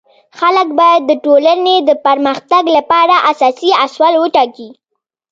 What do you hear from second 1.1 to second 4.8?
ټولنی د پرمختګ لپاره اساسي اصول وټاکي.